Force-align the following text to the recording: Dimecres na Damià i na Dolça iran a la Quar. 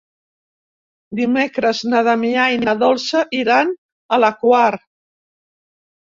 Dimecres 1.17 1.81
na 1.91 1.99
Damià 2.07 2.45
i 2.53 2.57
na 2.61 2.73
Dolça 2.83 3.21
iran 3.39 3.69
a 4.17 4.19
la 4.23 4.31
Quar. 4.39 4.71